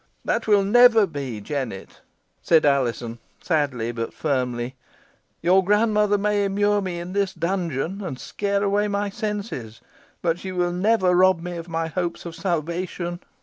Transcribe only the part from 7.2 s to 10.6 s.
dungeon, and scare away my senses; but she